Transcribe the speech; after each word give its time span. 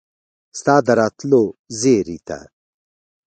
ستا 0.59 0.75
د 0.85 0.87
راتلو 0.99 1.43
زیري 1.79 2.17
ته 2.27 2.39